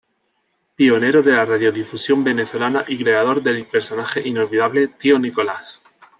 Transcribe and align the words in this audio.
Pionero 0.75 1.21
de 1.21 1.31
la 1.33 1.45
radiodifusión 1.45 2.23
venezolana 2.23 2.83
y 2.87 2.97
creador 2.97 3.43
del 3.43 3.67
personaje 3.67 4.27
inolvidable: 4.27 4.87
Tío 4.87 5.19
Nicolás. 5.19 5.83